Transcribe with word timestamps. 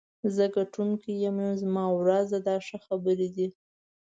زه 0.35 0.43
ګټونکی 0.55 1.11
یم، 1.23 1.37
نن 1.45 1.53
زما 1.61 1.83
ورځ 1.99 2.27
ده 2.31 2.39
دا 2.47 2.55
ښه 2.67 2.77
خبرې 2.85 3.27
دي. 3.35 3.47